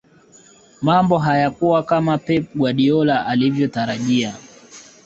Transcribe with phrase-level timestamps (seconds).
[0.81, 4.35] mambo hayakuwa kama pep guardiola alivyotarajia